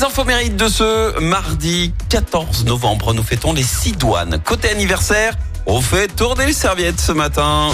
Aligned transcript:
Les 0.00 0.06
infos 0.06 0.24
mérites 0.24 0.56
de 0.56 0.66
ce 0.66 1.18
mardi 1.20 1.92
14 2.08 2.64
novembre. 2.64 3.12
Nous 3.12 3.22
fêtons 3.22 3.52
les 3.52 3.62
six 3.62 3.92
douanes. 3.92 4.40
Côté 4.42 4.70
anniversaire, 4.70 5.34
on 5.66 5.82
fait 5.82 6.08
tourner 6.08 6.46
les 6.46 6.54
serviettes 6.54 6.98
ce 6.98 7.12
matin. 7.12 7.68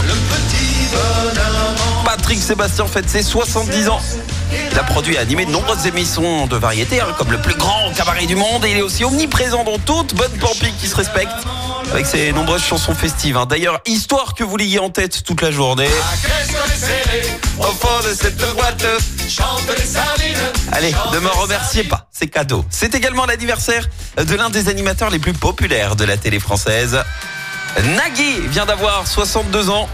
Patrick 2.05 2.43
Sébastien 2.43 2.87
fête 2.87 3.09
ses 3.09 3.23
70 3.23 3.89
ans. 3.91 4.01
Il 4.73 4.77
a 4.77 4.83
produit 4.83 5.15
et 5.15 5.19
animé 5.19 5.47
de 5.47 5.53
nombreuses 5.53 5.87
émissions 5.87 6.49
de 6.49 6.57
variété, 6.57 7.01
hein, 7.01 7.15
comme 7.17 7.31
le 7.31 7.39
plus 7.39 7.55
grand 7.55 7.93
cabaret 7.97 8.27
du 8.27 8.35
monde. 8.35 8.65
Et 8.65 8.73
il 8.73 8.79
est 8.79 8.83
aussi 8.83 9.05
omniprésent 9.05 9.63
dans 9.63 9.79
toute 9.79 10.17
bonne 10.17 10.33
Pampi 10.41 10.73
qui 10.81 10.89
se 10.89 10.97
respecte, 10.97 11.31
avec 11.93 12.07
ses 12.07 12.33
nombreuses 12.33 12.65
chansons 12.65 12.97
festives. 12.97 13.37
hein. 13.37 13.47
D'ailleurs, 13.47 13.79
histoire 13.87 14.35
que 14.35 14.43
vous 14.43 14.57
l'ayez 14.57 14.81
en 14.81 14.91
tête 14.91 15.23
toute 15.23 15.43
la 15.43 15.53
journée. 15.53 15.89
Allez, 20.77 20.95
ne 21.11 21.21
me 21.21 21.29
remerciez 21.31 21.85
pas, 21.85 22.07
c'est 22.13 22.27
cadeau. 22.27 22.63
C'est 22.69 22.95
également 22.95 23.25
l'anniversaire 23.25 23.89
de 24.19 24.35
l'un 24.35 24.51
des 24.51 24.69
animateurs 24.69 25.09
les 25.09 25.19
plus 25.19 25.33
populaires 25.33 25.97
de 25.97 26.05
la 26.05 26.19
télé 26.19 26.39
française. 26.39 27.03
Nagui 27.97 28.41
vient 28.49 28.67
d'avoir 28.67 29.07
62 29.07 29.71
ans. 29.71 29.89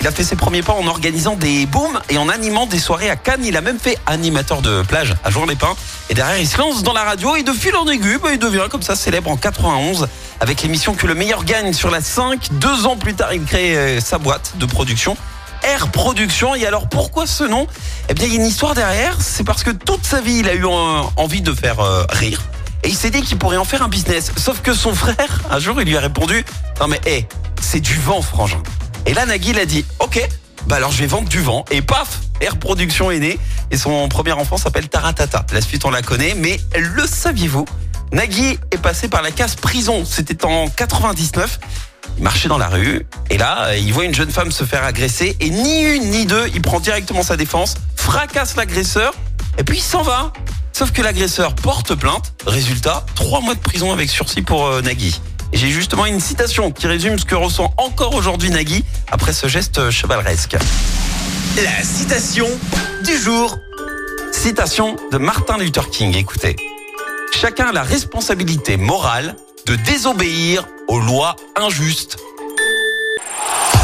Il 0.00 0.06
a 0.08 0.10
fait 0.10 0.24
ses 0.24 0.34
premiers 0.34 0.62
pas 0.62 0.72
en 0.72 0.88
organisant 0.88 1.36
des 1.36 1.64
booms 1.66 2.00
et 2.08 2.18
en 2.18 2.28
animant 2.28 2.66
des 2.66 2.80
soirées 2.80 3.08
à 3.08 3.14
Cannes. 3.14 3.44
Il 3.44 3.56
a 3.56 3.60
même 3.60 3.78
fait 3.78 3.96
animateur 4.04 4.62
de 4.62 4.82
plage 4.82 5.14
à 5.22 5.30
Jour-les-Pins. 5.30 5.76
Et 6.10 6.14
derrière, 6.14 6.38
il 6.38 6.48
se 6.48 6.58
lance 6.58 6.82
dans 6.82 6.92
la 6.92 7.04
radio 7.04 7.36
et 7.36 7.44
de 7.44 7.52
fil 7.52 7.76
en 7.76 7.86
aiguille, 7.86 8.18
bah, 8.20 8.30
il 8.32 8.40
devient 8.40 8.66
comme 8.68 8.82
ça 8.82 8.96
célèbre 8.96 9.30
en 9.30 9.36
91 9.36 10.08
avec 10.40 10.60
l'émission 10.60 10.94
Que 10.94 11.06
le 11.06 11.14
meilleur 11.14 11.44
gagne 11.44 11.72
sur 11.72 11.92
la 11.92 12.00
5. 12.00 12.48
Deux 12.54 12.86
ans 12.86 12.96
plus 12.96 13.14
tard, 13.14 13.32
il 13.32 13.44
crée 13.44 13.76
euh, 13.76 14.00
sa 14.00 14.18
boîte 14.18 14.54
de 14.56 14.66
production. 14.66 15.16
Air 15.66 15.88
Production. 15.88 16.54
Et 16.54 16.66
alors 16.66 16.88
pourquoi 16.88 17.26
ce 17.26 17.44
nom? 17.44 17.66
Eh 18.08 18.14
bien, 18.14 18.26
il 18.26 18.34
y 18.34 18.36
a 18.36 18.40
une 18.40 18.46
histoire 18.46 18.74
derrière. 18.74 19.20
C'est 19.20 19.44
parce 19.44 19.62
que 19.62 19.70
toute 19.70 20.06
sa 20.06 20.20
vie, 20.20 20.38
il 20.38 20.48
a 20.48 20.54
eu 20.54 20.64
envie 20.64 21.42
de 21.42 21.52
faire 21.52 21.80
euh, 21.80 22.04
rire. 22.10 22.42
Et 22.84 22.88
il 22.88 22.94
s'est 22.94 23.10
dit 23.10 23.22
qu'il 23.22 23.36
pourrait 23.36 23.56
en 23.56 23.64
faire 23.64 23.82
un 23.82 23.88
business. 23.88 24.32
Sauf 24.36 24.62
que 24.62 24.72
son 24.72 24.94
frère, 24.94 25.42
un 25.50 25.58
jour, 25.58 25.80
il 25.80 25.88
lui 25.88 25.96
a 25.96 26.00
répondu 26.00 26.44
Non 26.80 26.86
mais 26.86 27.00
hé, 27.04 27.26
c'est 27.60 27.80
du 27.80 27.94
vent, 27.94 28.22
frangin. 28.22 28.62
Et 29.06 29.14
là, 29.14 29.26
Nagui, 29.26 29.50
il 29.50 29.58
a 29.58 29.66
dit 29.66 29.84
Ok, 29.98 30.20
bah 30.66 30.76
alors 30.76 30.92
je 30.92 30.98
vais 30.98 31.06
vendre 31.06 31.28
du 31.28 31.40
vent. 31.40 31.64
Et 31.70 31.82
paf 31.82 32.20
Air 32.40 32.58
Production 32.58 33.10
est 33.10 33.18
né. 33.18 33.38
Et 33.70 33.76
son 33.76 34.08
premier 34.08 34.32
enfant 34.32 34.56
s'appelle 34.56 34.88
Taratata. 34.88 35.46
La 35.52 35.60
suite, 35.60 35.84
on 35.84 35.90
la 35.90 36.02
connaît. 36.02 36.34
Mais 36.36 36.60
le 36.76 37.06
saviez-vous? 37.06 37.64
Nagui 38.12 38.58
est 38.70 38.78
passé 38.78 39.08
par 39.08 39.22
la 39.22 39.32
case 39.32 39.56
prison. 39.56 40.04
C'était 40.04 40.44
en 40.44 40.68
99. 40.68 41.58
Il 42.16 42.22
marchait 42.22 42.48
dans 42.48 42.58
la 42.58 42.68
rue 42.68 43.06
et 43.30 43.38
là, 43.38 43.76
il 43.76 43.92
voit 43.92 44.04
une 44.04 44.14
jeune 44.14 44.30
femme 44.30 44.50
se 44.50 44.64
faire 44.64 44.84
agresser 44.84 45.36
et 45.40 45.50
ni 45.50 45.82
une 45.82 46.10
ni 46.10 46.26
deux, 46.26 46.48
il 46.54 46.62
prend 46.62 46.80
directement 46.80 47.22
sa 47.22 47.36
défense, 47.36 47.74
fracasse 47.94 48.56
l'agresseur 48.56 49.12
et 49.58 49.64
puis 49.64 49.78
il 49.78 49.82
s'en 49.82 50.02
va. 50.02 50.32
Sauf 50.72 50.92
que 50.92 51.00
l'agresseur 51.00 51.54
porte 51.54 51.94
plainte. 51.94 52.34
Résultat, 52.46 53.06
trois 53.14 53.40
mois 53.40 53.54
de 53.54 53.60
prison 53.60 53.92
avec 53.92 54.10
sursis 54.10 54.42
pour 54.42 54.66
euh, 54.66 54.82
Nagui. 54.82 55.20
Et 55.52 55.56
j'ai 55.56 55.70
justement 55.70 56.04
une 56.04 56.20
citation 56.20 56.70
qui 56.70 56.86
résume 56.86 57.18
ce 57.18 57.24
que 57.24 57.34
ressent 57.34 57.72
encore 57.78 58.14
aujourd'hui 58.14 58.50
Nagui 58.50 58.84
après 59.10 59.32
ce 59.32 59.46
geste 59.46 59.78
euh, 59.78 59.90
chevaleresque. 59.90 60.56
La 61.56 61.82
citation 61.82 62.46
du 63.04 63.16
jour. 63.16 63.56
Citation 64.32 64.96
de 65.10 65.16
Martin 65.16 65.56
Luther 65.56 65.88
King, 65.88 66.14
écoutez. 66.14 66.56
Chacun 67.32 67.68
a 67.68 67.72
la 67.72 67.82
responsabilité 67.82 68.76
morale 68.76 69.34
de 69.66 69.74
désobéir 69.74 70.64
aux 70.86 71.00
lois 71.00 71.34
injustes. 71.56 72.18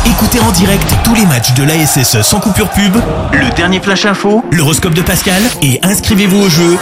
Écoutez 0.06 0.38
en 0.38 0.52
direct 0.52 0.86
tous 1.04 1.14
les 1.14 1.26
matchs 1.26 1.54
de 1.54 1.64
l'ASSE 1.64 2.22
sans 2.22 2.38
coupure 2.38 2.70
pub, 2.70 2.96
le 3.32 3.50
dernier 3.56 3.80
flash 3.80 4.04
info, 4.04 4.44
l'horoscope 4.52 4.94
de 4.94 5.02
Pascal 5.02 5.42
et 5.60 5.80
inscrivez-vous 5.82 6.42
au 6.42 6.48
jeu 6.48 6.78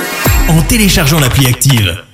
en 0.49 0.61
téléchargeant 0.63 1.19
l'appli 1.19 1.47
active. 1.47 2.10